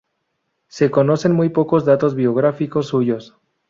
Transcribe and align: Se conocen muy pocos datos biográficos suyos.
Se 0.67 0.89
conocen 0.89 1.33
muy 1.33 1.49
pocos 1.49 1.85
datos 1.85 2.15
biográficos 2.15 2.87
suyos. 2.87 3.37